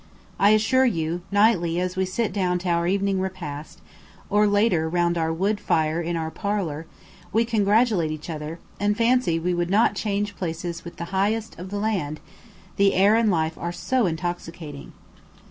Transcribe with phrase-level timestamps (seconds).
[0.39, 3.81] I assure you, nightly as we sit down to our evening repast,
[4.31, 6.87] or later round our wood fire in our "parlour,"
[7.31, 11.69] we congratulate each other, and fancy we would not change places with the highest of
[11.69, 12.19] the land,
[12.77, 14.91] the air and life are so intoxicating.